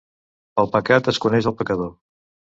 Pel 0.59 0.69
pecat 0.75 1.09
es 1.13 1.19
coneix 1.25 1.49
el 1.51 1.55
pecador. 1.59 1.93